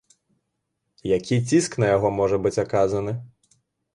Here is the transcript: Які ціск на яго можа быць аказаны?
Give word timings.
Які 1.17 1.35
ціск 1.51 1.77
на 1.83 1.91
яго 1.95 2.11
можа 2.21 2.37
быць 2.45 2.55
аказаны? 2.65 3.13